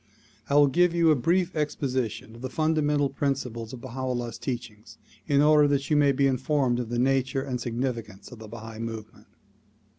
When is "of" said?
2.33-2.41, 3.71-3.81, 6.79-6.89, 8.31-8.39